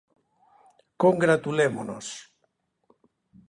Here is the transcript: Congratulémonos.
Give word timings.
Congratulémonos. 1.03 2.07